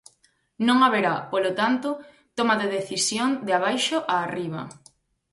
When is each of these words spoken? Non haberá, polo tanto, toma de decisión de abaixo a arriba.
Non 0.67 0.77
haberá, 0.85 1.15
polo 1.31 1.51
tanto, 1.59 1.89
toma 2.37 2.55
de 2.61 2.67
decisión 2.77 3.29
de 3.45 3.51
abaixo 3.59 3.97
a 4.13 4.15
arriba. 4.25 4.61